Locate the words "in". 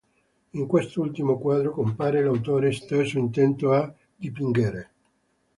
0.53-0.65